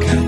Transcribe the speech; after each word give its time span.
가까 0.00 0.21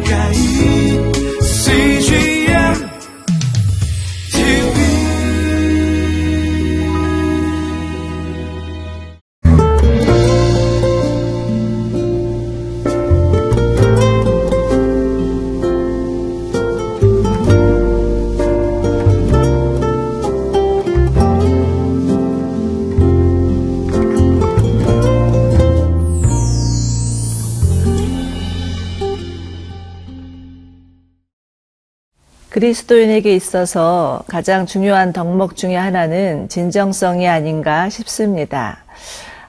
그리스도인에게 32.64 33.34
있어서 33.34 34.22
가장 34.26 34.64
중요한 34.64 35.12
덕목 35.12 35.54
중의 35.54 35.76
하나는 35.76 36.48
진정성이 36.48 37.28
아닌가 37.28 37.90
싶습니다. 37.90 38.78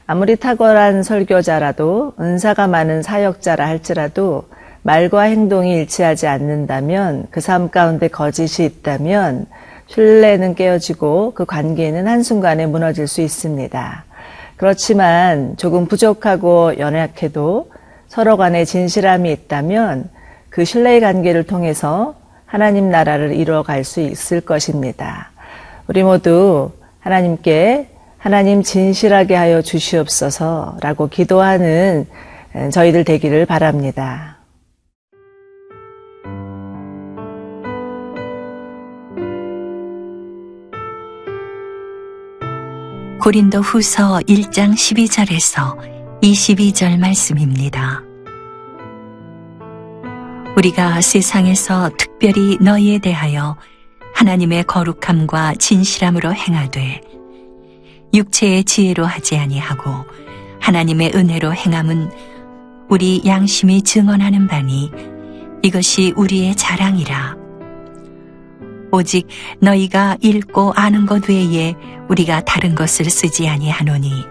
아무리 0.06 0.36
탁월한 0.36 1.02
설교자라도 1.02 2.16
은사가 2.20 2.68
많은 2.68 3.04
사역자라 3.04 3.66
할지라도 3.66 4.50
말과 4.84 5.22
행동이 5.22 5.76
일치하지 5.76 6.28
않는다면 6.28 7.28
그 7.32 7.40
삶 7.40 7.72
가운데 7.72 8.10
거짓이 8.10 8.66
있다면 8.66 9.46
신뢰는 9.88 10.54
깨어지고 10.54 11.36
그 11.36 11.46
관계는 11.46 12.08
한순간에 12.08 12.66
무너질 12.66 13.08
수 13.08 13.22
있습니다. 13.22 14.04
그렇지만 14.58 15.56
조금 15.56 15.86
부족하고 15.86 16.78
연약해도 16.80 17.72
서로 18.10 18.36
간에 18.36 18.66
진실함이 18.66 19.32
있다면 19.32 20.10
그 20.50 20.66
신뢰의 20.66 21.00
관계를 21.00 21.44
통해서 21.44 22.25
하나님 22.46 22.90
나라를 22.90 23.34
이루어갈 23.34 23.84
수 23.84 24.00
있을 24.00 24.42
것입니다. 24.42 25.32
우리 25.88 26.04
모두 26.04 26.72
하나님께 27.00 27.90
하나님 28.18 28.64
진실하게 28.64 29.36
하여 29.36 29.62
주시옵소서라고 29.62 31.10
기도하는 31.10 32.08
저희들 32.72 33.04
되기를 33.04 33.46
바랍니다. 33.46 34.38
고린도 43.22 43.60
후서 43.62 44.20
1장 44.28 44.74
12절에서 44.74 46.22
22절 46.22 47.00
말씀입니다. 47.00 48.04
우리가 50.56 51.02
세상에서 51.02 51.90
특별히 51.98 52.58
너희에 52.62 53.00
대하여 53.00 53.58
하나님의 54.14 54.64
거룩함과 54.64 55.56
진실함으로 55.56 56.34
행하되 56.34 57.02
육체의 58.14 58.64
지혜로 58.64 59.06
하지 59.06 59.36
아니하고 59.38 59.92
하나님의 60.62 61.12
은혜로 61.14 61.54
행함은 61.54 62.10
우리 62.90 63.22
양심이 63.26 63.82
증언하는 63.82 64.48
바니 64.48 64.92
이것이 65.62 66.14
우리의 66.16 66.56
자랑이라. 66.56 67.36
오직 68.92 69.28
너희가 69.60 70.16
읽고 70.22 70.72
아는 70.76 71.06
것 71.06 71.28
외에 71.28 71.76
우리가 72.08 72.42
다른 72.42 72.76
것을 72.76 73.10
쓰지 73.10 73.50
아니하노니 73.50 74.24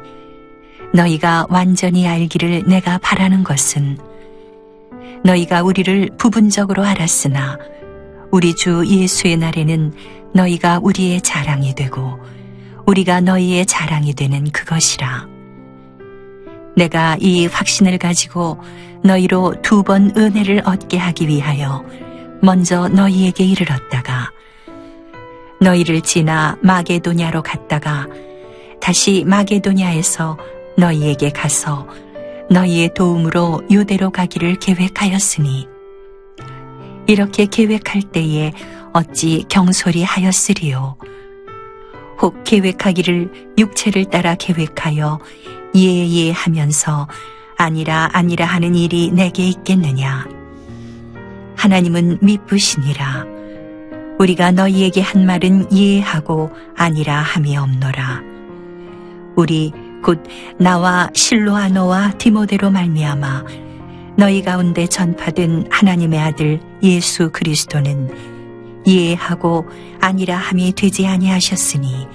너희가 0.95 1.47
완전히 1.51 2.09
알기를 2.09 2.63
내가 2.67 2.97
바라는 2.97 3.45
것은 3.45 3.99
너희가 5.25 5.63
우리를 5.63 6.11
부분적으로 6.19 6.85
알았으나 6.85 7.59
우리 8.31 8.55
주 8.55 8.85
예수의 8.87 9.37
날에는 9.39 9.93
너희가 10.35 10.81
우리의 10.83 11.21
자랑이 11.23 11.75
되고 11.75 12.19
우리가 12.87 13.21
너희의 13.23 13.65
자랑이 13.67 14.13
되는 14.15 14.45
그것이라. 14.51 15.27
내가 16.77 17.17
이 17.21 17.47
확신을 17.47 17.99
가지고 17.99 18.59
너희로 19.03 19.63
두 19.63 19.83
번 19.83 20.13
은혜를 20.17 20.63
얻게 20.65 20.99
하기 20.99 21.29
위하여 21.29 21.85
먼저 22.43 22.89
너희에게 22.89 23.45
이르렀다가 23.45 24.31
너희를 25.61 26.01
지나 26.01 26.59
마게도냐로 26.63 27.43
갔다가 27.43 28.07
다시 28.81 29.25
마게도냐에서 29.27 30.37
너희에게 30.77 31.31
가서 31.31 31.87
너희의 32.55 32.95
도움으로 32.95 33.63
유대로 33.69 34.11
가기를 34.11 34.61
계획하였으니. 34.61 35.67
이렇게 37.09 37.47
계획할 37.47 38.03
때에 38.13 38.53
어찌 38.93 39.45
경솔히 39.49 40.05
하였으리요? 40.05 40.97
혹 42.23 42.45
계획하기를 42.45 43.55
육체를 43.59 44.05
따라 44.05 44.37
계획하여 44.37 45.19
예예 45.75 46.31
하면서 46.31 47.09
아니라 47.57 48.09
아니라 48.13 48.47
하는 48.47 48.77
일이 48.77 49.11
내게 49.11 49.49
있겠느냐? 49.49 50.25
하나님은 51.57 52.19
미쁘시니라. 52.23 53.25
우리가 54.21 54.53
너희에게 54.53 55.01
한 55.01 55.27
말은 55.27 55.73
이해하고 55.73 56.51
아니라 56.77 57.17
함이 57.17 57.57
없노라. 57.57 58.23
우리 59.35 59.73
곧 60.05 60.23
나와 60.59 61.09
실로아노와 61.15 62.19
디모데로 62.19 62.71
말미암아 62.71 63.45
너희 64.19 64.43
가운데 64.43 64.87
전파된 64.87 65.69
하나님의 65.71 66.21
아들 66.21 66.61
예수 66.83 67.31
그리스도는 67.33 68.15
이해하고 68.85 69.67
아니라 70.01 70.37
함이 70.37 70.75
되지 70.75 71.07
아니하셨으니 71.07 72.07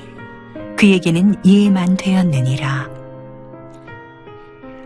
그에게는 0.77 1.37
이해만 1.43 1.97
되었느니라. 1.97 2.89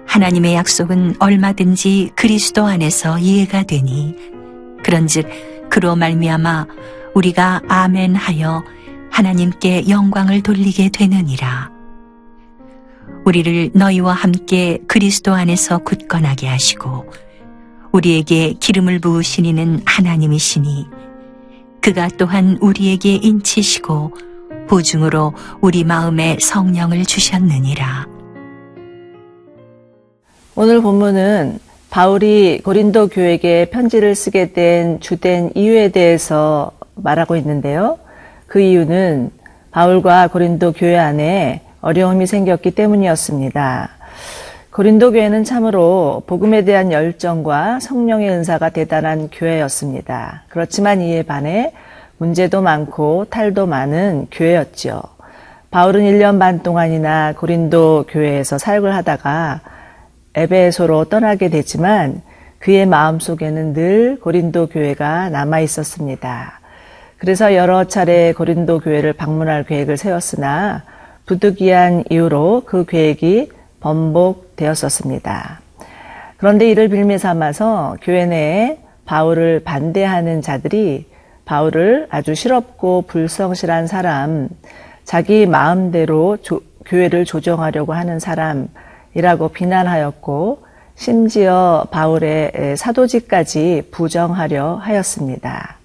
하나님의 0.07 0.55
약속은 0.55 1.15
얼마든지 1.19 2.11
그리스도 2.15 2.65
안에서 2.65 3.19
이해가 3.19 3.63
되니 3.63 4.15
그런즉 4.81 5.69
그로 5.69 5.97
말미암아 5.97 6.67
우리가 7.15 7.63
아멘하여 7.67 8.63
하나님께 9.11 9.89
영광을 9.89 10.41
돌리게 10.41 10.89
되느니라. 10.89 11.72
우리를 13.25 13.72
너희와 13.73 14.13
함께 14.13 14.79
그리스도 14.88 15.34
안에서 15.34 15.78
굳건하게 15.79 16.47
하시고 16.47 17.06
우리에게 17.91 18.53
기름을 18.59 19.00
부으신 19.00 19.45
이는 19.45 19.81
하나님이시니 19.85 20.88
그가 21.81 22.09
또한 22.17 22.57
우리에게 22.59 23.16
인치시고 23.16 24.13
보증으로 24.67 25.33
우리 25.62 25.83
마음에 25.83 26.38
성령을 26.39 27.06
주셨느니라. 27.06 28.07
오늘 30.56 30.81
본문은 30.81 31.59
바울이 31.89 32.62
고린도 32.63 33.09
교회에게 33.09 33.66
편지를 33.66 34.16
쓰게 34.16 34.53
된 34.53 35.00
주된 35.00 35.51
이유에 35.56 35.89
대해서 35.89 36.72
말하고 36.95 37.35
있는데요. 37.38 38.00
그 38.47 38.59
이유는 38.59 39.31
바울과 39.72 40.28
고린도 40.28 40.73
교회 40.73 40.97
안에 40.97 41.62
어려움이 41.83 42.27
생겼기 42.27 42.71
때문이었습니다. 42.71 43.89
고린도 44.71 45.11
교회는 45.11 45.44
참으로 45.44 46.23
복음에 46.25 46.63
대한 46.63 46.91
열정과 46.91 47.81
성령의 47.81 48.29
은사가 48.29 48.69
대단한 48.69 49.29
교회였습니다. 49.29 50.44
그렇지만 50.47 51.01
이에 51.01 51.23
반해 51.23 51.73
문제도 52.17 52.61
많고 52.61 53.25
탈도 53.29 53.67
많은 53.67 54.27
교회였죠. 54.31 55.01
바울은 55.71 56.01
1년 56.03 56.39
반 56.39 56.63
동안이나 56.63 57.33
고린도 57.33 58.05
교회에서 58.07 58.57
사역을 58.57 58.95
하다가 58.95 59.59
에베소로 60.35 61.06
떠나게 61.06 61.50
되지만 61.50 62.21
그의 62.59 62.85
마음 62.85 63.19
속에는 63.19 63.74
늘 63.74 64.19
고린도 64.21 64.68
교회가 64.68 65.30
남아 65.30 65.59
있었습니다. 65.59 66.62
그래서 67.18 67.56
여러 67.56 67.83
차례 67.83 68.31
고린도 68.31 68.80
교회를 68.80 69.13
방문할 69.13 69.65
계획을 69.65 69.97
세웠으나 69.97 70.83
부득이한 71.25 72.05
이유로 72.09 72.63
그 72.65 72.85
계획이 72.85 73.49
번복되었었습니다. 73.79 75.61
그런데 76.37 76.69
이를 76.69 76.89
빌미 76.89 77.17
삼아서 77.17 77.97
교회 78.01 78.25
내에 78.25 78.79
바울을 79.05 79.61
반대하는 79.63 80.41
자들이 80.41 81.07
바울을 81.45 82.07
아주 82.09 82.35
실없고 82.35 83.03
불성실한 83.07 83.87
사람, 83.87 84.49
자기 85.03 85.45
마음대로 85.45 86.37
조, 86.37 86.61
교회를 86.85 87.25
조정하려고 87.25 87.93
하는 87.93 88.19
사람이라고 88.19 89.49
비난하였고, 89.49 90.63
심지어 90.95 91.85
바울의 91.91 92.75
사도직까지 92.77 93.89
부정하려 93.91 94.75
하였습니다. 94.75 95.77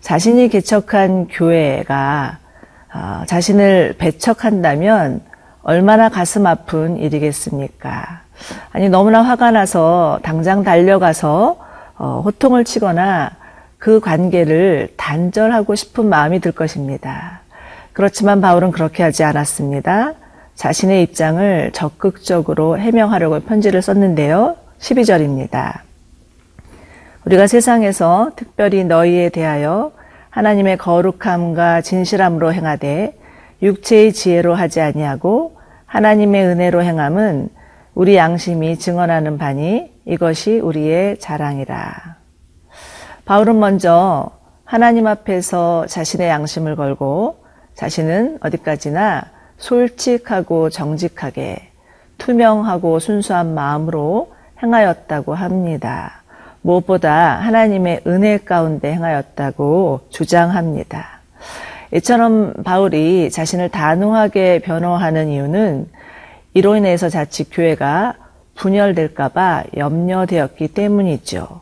자신이 0.00 0.48
개척한 0.48 1.28
교회가 1.28 2.38
어, 2.94 3.22
자신을 3.26 3.94
배척한다면 3.98 5.20
얼마나 5.62 6.08
가슴 6.08 6.46
아픈 6.46 6.96
일이겠습니까? 6.96 8.22
아니 8.72 8.88
너무나 8.88 9.22
화가 9.22 9.50
나서 9.50 10.18
당장 10.22 10.64
달려가서 10.64 11.56
어, 11.98 12.22
호통을 12.24 12.64
치거나 12.64 13.30
그 13.78 14.00
관계를 14.00 14.94
단절하고 14.96 15.74
싶은 15.74 16.06
마음이 16.06 16.40
들 16.40 16.52
것입니다. 16.52 17.40
그렇지만 17.92 18.40
바울은 18.40 18.70
그렇게 18.70 19.02
하지 19.02 19.24
않았습니다. 19.24 20.14
자신의 20.54 21.02
입장을 21.02 21.70
적극적으로 21.72 22.78
해명하려고 22.78 23.40
편지를 23.40 23.82
썼는데요. 23.82 24.56
12절입니다. 24.78 25.80
우리가 27.24 27.46
세상에서 27.46 28.32
특별히 28.36 28.84
너희에 28.84 29.28
대하여 29.28 29.92
하나님의 30.32 30.78
거룩함과 30.78 31.82
진실함으로 31.82 32.54
행하되 32.54 33.14
육체의 33.60 34.14
지혜로 34.14 34.54
하지 34.54 34.80
아니하고 34.80 35.58
하나님의 35.84 36.46
은혜로 36.46 36.82
행함은 36.82 37.50
우리 37.94 38.16
양심이 38.16 38.78
증언하는 38.78 39.36
바니 39.36 39.92
이것이 40.06 40.58
우리의 40.58 41.18
자랑이라. 41.18 42.16
바울은 43.26 43.60
먼저 43.60 44.30
하나님 44.64 45.06
앞에서 45.06 45.84
자신의 45.86 46.30
양심을 46.30 46.76
걸고 46.76 47.44
자신은 47.74 48.38
어디까지나 48.40 49.24
솔직하고 49.58 50.70
정직하게 50.70 51.72
투명하고 52.16 53.00
순수한 53.00 53.54
마음으로 53.54 54.32
행하였다고 54.62 55.34
합니다. 55.34 56.21
무엇보다 56.62 57.36
하나님의 57.40 58.02
은혜 58.06 58.38
가운데 58.38 58.92
행하였다고 58.92 60.00
주장합니다. 60.10 61.20
이처럼 61.94 62.54
바울이 62.64 63.30
자신을 63.30 63.68
단호하게 63.68 64.60
변호하는 64.60 65.28
이유는 65.28 65.88
이로 66.54 66.76
인해서 66.76 67.08
자칫 67.08 67.48
교회가 67.50 68.14
분열될까봐 68.54 69.64
염려되었기 69.76 70.68
때문이죠. 70.68 71.60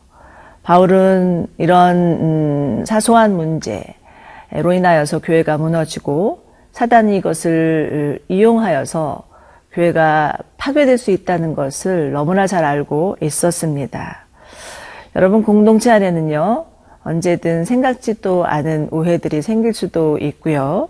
바울은 0.63 1.47
이런 1.57 1.95
음, 1.97 2.83
사소한 2.85 3.35
문제로 3.35 4.73
인하여서 4.73 5.19
교회가 5.19 5.57
무너지고 5.57 6.43
사단이 6.71 7.17
이것을 7.17 8.19
이용하여서 8.27 9.23
교회가 9.73 10.37
파괴될 10.57 10.97
수 10.97 11.11
있다는 11.11 11.55
것을 11.55 12.11
너무나 12.11 12.45
잘 12.47 12.63
알고 12.63 13.17
있었습니다. 13.21 14.25
여러분 15.15 15.43
공동체 15.43 15.91
안에는요 15.91 16.65
언제든 17.03 17.65
생각지도 17.65 18.45
않은 18.45 18.89
오해들이 18.91 19.41
생길 19.41 19.73
수도 19.73 20.17
있고요 20.19 20.87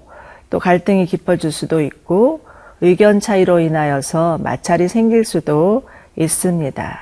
또 0.50 0.60
갈등이 0.60 1.06
깊어질 1.06 1.52
수도 1.52 1.82
있고 1.82 2.42
의견 2.82 3.20
차이로 3.20 3.60
인하여서 3.60 4.40
마찰이 4.44 4.88
생길 4.88 5.24
수도 5.24 5.84
있습니다. 6.16 7.00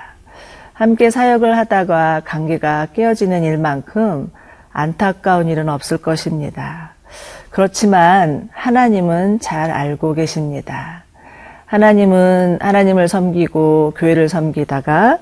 함께 0.73 1.09
사역을 1.09 1.57
하다가 1.57 2.21
관계가 2.25 2.87
깨어지는 2.93 3.43
일만큼 3.43 4.31
안타까운 4.71 5.47
일은 5.47 5.67
없을 5.67 5.97
것입니다. 5.97 6.93
그렇지만 7.49 8.49
하나님은 8.51 9.39
잘 9.39 9.71
알고 9.71 10.13
계십니다. 10.13 11.03
하나님은 11.65 12.59
하나님을 12.61 13.07
섬기고 13.07 13.93
교회를 13.97 14.29
섬기다가 14.29 15.19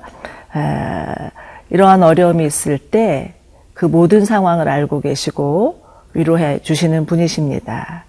이러한 1.70 2.02
어려움이 2.02 2.44
있을 2.44 2.78
때 2.78 3.38
그 3.78 3.84
모든 3.84 4.24
상황을 4.24 4.68
알고 4.68 5.02
계시고 5.02 5.82
위로해 6.12 6.58
주시는 6.62 7.06
분이십니다. 7.06 8.06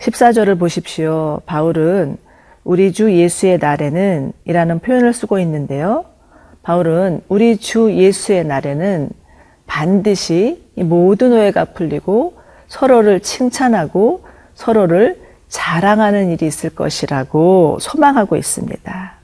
14절을 0.00 0.58
보십시오. 0.58 1.40
바울은 1.46 2.16
우리 2.64 2.92
주 2.92 3.12
예수의 3.12 3.58
날에는 3.58 4.32
이라는 4.46 4.80
표현을 4.80 5.12
쓰고 5.12 5.38
있는데요. 5.38 6.06
바울은 6.64 7.20
우리 7.28 7.56
주 7.56 7.94
예수의 7.94 8.44
날에는 8.46 9.10
반드시 9.68 10.60
모든 10.74 11.34
오해가 11.34 11.66
풀리고 11.66 12.34
서로를 12.66 13.20
칭찬하고 13.20 14.24
서로를 14.54 15.20
자랑하는 15.46 16.30
일이 16.30 16.46
있을 16.48 16.70
것이라고 16.70 17.78
소망하고 17.80 18.34
있습니다. 18.34 19.21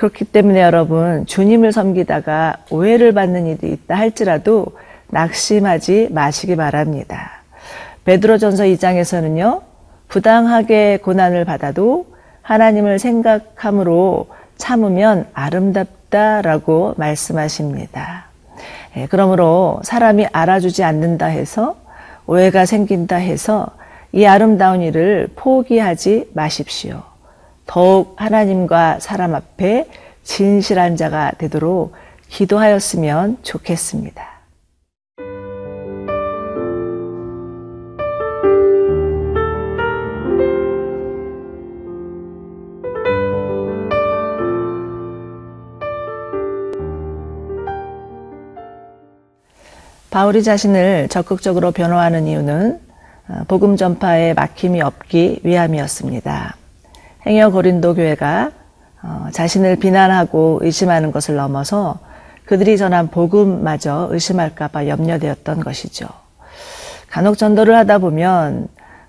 그렇기 0.00 0.24
때문에 0.24 0.62
여러분 0.62 1.26
주님을 1.26 1.72
섬기다가 1.72 2.56
오해를 2.70 3.12
받는 3.12 3.46
일이 3.46 3.70
있다 3.70 3.96
할지라도 3.96 4.68
낙심하지 5.08 6.08
마시기 6.10 6.56
바랍니다. 6.56 7.42
베드로전서 8.06 8.64
2장에서는요. 8.64 9.60
부당하게 10.08 11.00
고난을 11.02 11.44
받아도 11.44 12.06
하나님을 12.40 12.98
생각함으로 12.98 14.28
참으면 14.56 15.26
아름답다라고 15.34 16.94
말씀하십니다. 16.96 18.24
예, 18.96 19.06
그러므로 19.06 19.80
사람이 19.82 20.28
알아주지 20.32 20.82
않는다 20.82 21.26
해서 21.26 21.76
오해가 22.26 22.64
생긴다 22.64 23.16
해서 23.16 23.66
이 24.12 24.24
아름다운 24.24 24.80
일을 24.80 25.28
포기하지 25.36 26.30
마십시오. 26.32 27.09
더욱 27.70 28.14
하나님과 28.16 28.98
사람 28.98 29.36
앞에 29.36 29.88
진실한 30.24 30.96
자가 30.96 31.30
되도록 31.38 31.92
기도하였으면 32.28 33.38
좋겠습니다. 33.44 34.28
바울이 50.10 50.42
자신을 50.42 51.06
적극적으로 51.08 51.70
변호하는 51.70 52.26
이유는 52.26 52.80
어, 53.28 53.44
복음 53.46 53.76
전파에 53.76 54.34
막힘이 54.34 54.82
없기 54.82 55.42
위함이었습니다. 55.44 56.59
행여 57.30 57.50
고린도 57.50 57.94
교회가 57.94 58.50
어, 59.04 59.28
자신을 59.30 59.76
비난하고 59.76 60.58
의심하는 60.62 61.12
것을 61.12 61.36
넘어서 61.36 62.00
그들이 62.44 62.76
전한 62.76 63.06
복음마저 63.06 64.08
의심할까봐 64.10 64.88
염려되었던 64.88 65.60
것이죠. 65.60 66.08
간혹 67.08 67.38
전도를 67.38 67.76
하다 67.76 67.98
보면 67.98 68.66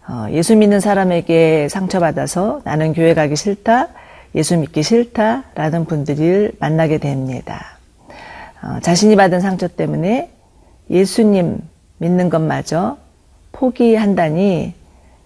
어, 0.08 0.28
예수 0.30 0.56
믿는 0.56 0.80
사람에게 0.80 1.68
상처받아서 1.68 2.62
나는 2.64 2.94
교회 2.94 3.16
가기 3.16 3.36
싫다, 3.36 3.88
예수 4.36 4.56
믿기 4.56 4.84
싫다 4.84 5.46
라는 5.56 5.86
분들을 5.86 6.52
만나게 6.60 7.00
됩니다. 7.00 7.80
자신이 8.84 9.16
받은 9.16 9.40
상처 9.40 9.68
때문에 9.68 10.32
예수님 10.92 11.58
믿는 11.98 12.30
것마저 12.30 12.98
포기한다니 13.52 14.76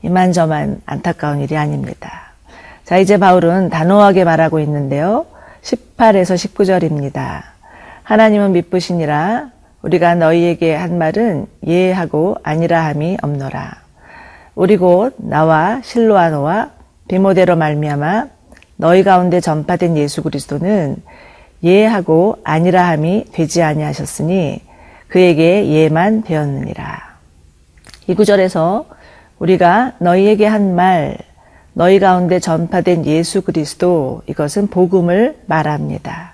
이만저만 0.02 0.82
안타까운 0.86 1.42
일이 1.42 1.58
아닙니다. 1.58 2.25
자, 2.86 3.00
이제 3.00 3.18
바울은 3.18 3.70
단호하게 3.72 4.26
말하고 4.26 4.60
있는데요. 4.60 5.26
18에서 5.64 6.36
19절입니다. 6.36 7.42
하나님은 8.04 8.52
미쁘시니라 8.52 9.50
우리가 9.82 10.14
너희에게 10.14 10.76
한 10.76 11.00
말은 11.00 11.48
예하고 11.66 12.38
아니라 12.44 12.86
함이 12.86 13.18
없노라. 13.24 13.82
우리 14.54 14.78
곧 14.78 15.16
나와 15.18 15.82
실로아노와 15.84 16.70
비모대로 17.08 17.56
말미암아 17.56 18.28
너희 18.76 19.04
가운데 19.04 19.40
전파된 19.40 19.98
예수 19.98 20.22
그리스도는 20.22 20.98
예하고 21.64 22.38
아니라 22.44 22.88
함이 22.90 23.26
되지 23.32 23.64
아니하셨으니 23.64 24.62
그에게 25.08 25.68
예만 25.70 26.22
되었느니라. 26.22 27.00
이 28.06 28.14
구절에서 28.14 28.86
우리가 29.40 29.94
너희에게 29.98 30.46
한 30.46 30.76
말, 30.76 31.18
너희 31.78 32.00
가운데 32.00 32.40
전파된 32.40 33.06
예수 33.06 33.42
그리스도 33.42 34.22
이것은 34.28 34.68
복음을 34.68 35.38
말합니다. 35.46 36.34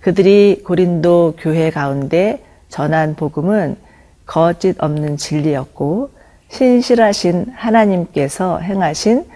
그들이 0.00 0.62
고린도 0.64 1.34
교회 1.38 1.68
가운데 1.68 2.42
전한 2.70 3.14
복음은 3.14 3.76
거짓 4.24 4.82
없는 4.82 5.18
진리였고 5.18 6.08
신실하신 6.48 7.52
하나님께서 7.54 8.58
행하신 8.60 9.26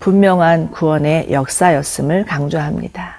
분명한 0.00 0.72
구원의 0.72 1.30
역사였음을 1.30 2.24
강조합니다. 2.24 3.14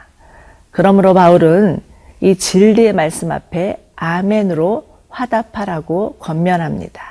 그러므로 0.72 1.14
바울은 1.14 1.80
이 2.20 2.36
진리의 2.36 2.92
말씀 2.92 3.32
앞에 3.32 3.78
아멘으로 3.96 4.88
화답하라고 5.08 6.18
권면합니다. 6.20 7.02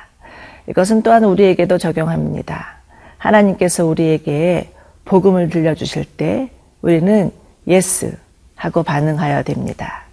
이것은 0.69 1.00
또한 1.02 1.25
우리에게도 1.25 1.79
적용합니다. 1.79 2.79
하나님께서 3.21 3.85
우리에게 3.85 4.73
복음을 5.05 5.50
들려주실 5.50 6.05
때 6.17 6.50
우리는 6.83 7.31
yes 7.69 8.16
하고 8.57 8.83
반응하여야 8.83 9.43
됩니다. 9.43 10.05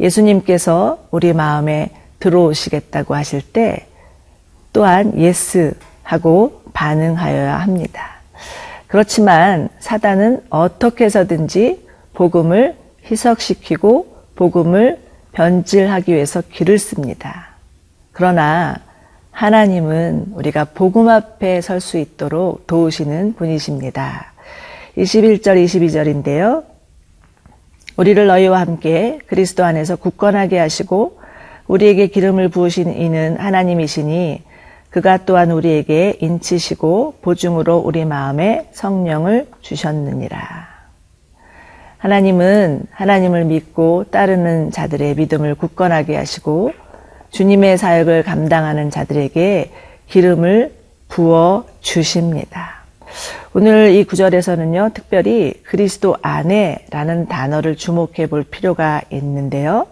예수님께서 0.00 1.06
우리 1.10 1.32
마음에 1.32 1.90
들어오시겠다고 2.18 3.14
하실 3.14 3.40
때 3.40 3.86
또한 4.72 5.16
yes 5.18 5.74
하고 6.02 6.62
반응하여야 6.72 7.56
합니다. 7.56 8.18
그렇지만 8.86 9.68
사단은 9.78 10.42
어떻게 10.50 11.04
해서든지 11.04 11.86
복음을 12.14 12.76
희석시키고 13.04 14.16
복음을 14.34 14.98
변질하기 15.32 16.12
위해서 16.12 16.42
기를 16.50 16.78
씁니다. 16.78 17.48
그러나 18.12 18.76
하나님은 19.38 20.32
우리가 20.34 20.64
복음 20.74 21.08
앞에 21.08 21.60
설 21.60 21.80
수 21.80 21.96
있도록 21.96 22.66
도우시는 22.66 23.34
분이십니다. 23.34 24.32
21절, 24.96 25.64
22절인데요. 25.64 26.64
우리를 27.96 28.26
너희와 28.26 28.58
함께 28.58 29.20
그리스도 29.28 29.64
안에서 29.64 29.94
굳건하게 29.94 30.58
하시고 30.58 31.20
우리에게 31.68 32.08
기름을 32.08 32.48
부으신 32.48 32.92
이는 32.94 33.36
하나님이시니 33.36 34.42
그가 34.90 35.18
또한 35.18 35.52
우리에게 35.52 36.18
인치시고 36.20 37.18
보증으로 37.22 37.76
우리 37.78 38.04
마음에 38.04 38.68
성령을 38.72 39.46
주셨느니라. 39.60 40.38
하나님은 41.98 42.86
하나님을 42.90 43.44
믿고 43.44 44.06
따르는 44.10 44.72
자들의 44.72 45.14
믿음을 45.14 45.54
굳건하게 45.54 46.16
하시고 46.16 46.72
주님의 47.30 47.78
사역을 47.78 48.22
감당하는 48.22 48.90
자들에게 48.90 49.70
기름을 50.08 50.72
부어 51.08 51.66
주십니다. 51.80 52.82
오늘 53.54 53.90
이 53.92 54.04
구절에서는요, 54.04 54.90
특별히 54.94 55.54
그리스도 55.64 56.16
안에라는 56.22 57.26
단어를 57.26 57.76
주목해 57.76 58.26
볼 58.28 58.44
필요가 58.44 59.00
있는데요. 59.10 59.86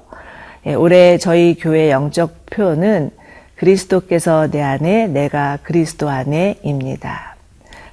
예, 0.67 0.75
올해 0.75 1.19
저희 1.19 1.57
교회 1.59 1.91
영적 1.91 2.47
표현은 2.51 3.11
그리스도께서 3.57 4.51
내 4.51 4.61
안에, 4.61 5.07
내가 5.07 5.59
그리스도 5.63 6.11
안에입니다. 6.11 7.37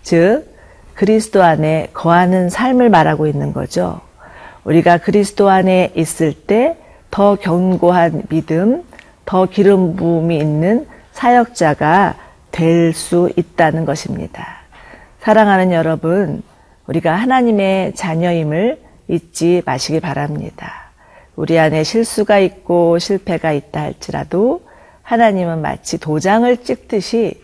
즉, 0.02 0.46
그리스도 0.94 1.42
안에 1.42 1.90
거하는 1.94 2.50
삶을 2.50 2.90
말하고 2.90 3.28
있는 3.28 3.54
거죠. 3.54 4.02
우리가 4.66 4.98
그리스도 4.98 5.50
안에 5.50 5.92
있을 5.96 6.34
때 6.34 6.78
더 7.14 7.36
견고한 7.36 8.24
믿음, 8.30 8.82
더 9.26 9.46
기름 9.46 9.96
부음이 9.96 10.38
있는 10.38 10.88
사역자가 11.12 12.16
될 12.52 12.94
수 12.94 13.32
있다는 13.36 13.86
것입니다. 13.86 14.58
사랑하는 15.20 15.72
여러분, 15.72 16.44
우리가 16.88 17.16
하나님의 17.16 17.96
자녀임을 17.96 18.80
잊지 19.08 19.64
마시기 19.66 20.00
바랍니다. 20.00 20.92
우리 21.36 21.58
안에 21.58 21.84
실수가 21.84 22.40
있고 22.40 23.00
실패가 23.00 23.54
있다 23.54 23.82
할지라도 23.82 24.62
하나님은 25.02 25.62
마치 25.62 25.98
도장을 25.98 26.58
찍듯이 26.58 27.42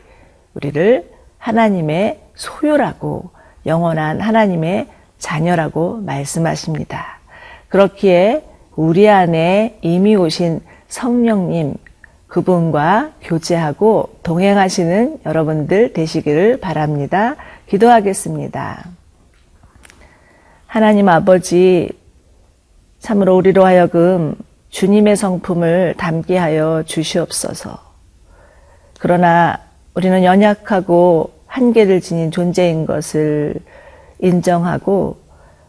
우리를 0.53 1.09
하나님의 1.39 2.19
소유라고 2.35 3.31
영원한 3.65 4.21
하나님의 4.21 4.87
자녀라고 5.17 5.97
말씀하십니다. 5.97 7.19
그렇기에 7.69 8.43
우리 8.75 9.09
안에 9.09 9.79
이미 9.81 10.15
오신 10.15 10.61
성령님 10.89 11.75
그분과 12.27 13.13
교제하고 13.21 14.19
동행하시는 14.21 15.21
여러분들 15.25 15.93
되시기를 15.93 16.59
바랍니다. 16.59 17.35
기도하겠습니다. 17.67 18.85
하나님 20.67 21.09
아버지, 21.09 21.89
참으로 22.99 23.35
우리로 23.37 23.65
하여금 23.65 24.35
주님의 24.69 25.15
성품을 25.15 25.95
담게 25.97 26.37
하여 26.37 26.83
주시옵소서. 26.85 27.79
그러나 28.99 29.59
우리는 29.95 30.23
연약하고 30.23 31.31
한계를 31.47 32.01
지닌 32.01 32.29
존재인 32.29 32.85
것을 32.85 33.55
인정하고 34.19 35.17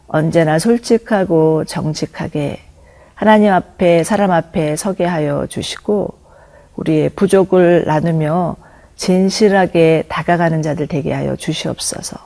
언제나 0.07 0.59
솔직하고 0.59 1.65
정직하게 1.65 2.59
하나님 3.21 3.53
앞에 3.53 4.03
사람 4.03 4.31
앞에 4.31 4.75
서게 4.75 5.05
하여 5.05 5.45
주시고 5.45 6.11
우리의 6.75 7.09
부족을 7.09 7.83
나누며 7.85 8.55
진실하게 8.95 10.05
다가가는 10.07 10.63
자들 10.63 10.87
되게 10.87 11.13
하여 11.13 11.35
주시옵소서. 11.35 12.17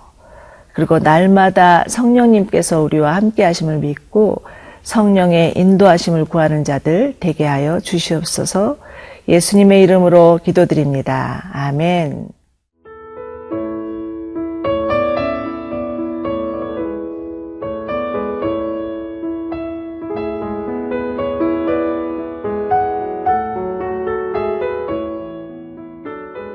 그리고 0.72 1.00
날마다 1.00 1.84
성령님께서 1.90 2.80
우리와 2.80 3.14
함께 3.14 3.44
하심을 3.44 3.80
믿고 3.80 4.44
성령의 4.84 5.58
인도하심을 5.58 6.24
구하는 6.24 6.64
자들 6.64 7.18
되게 7.20 7.46
하여 7.46 7.82
주시옵소서. 7.82 8.78
예수님의 9.28 9.82
이름으로 9.82 10.40
기도드립니다. 10.46 11.50
아멘. 11.52 12.30